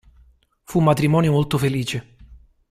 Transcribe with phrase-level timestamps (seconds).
[0.63, 2.15] Fu un matrimonio molto felice.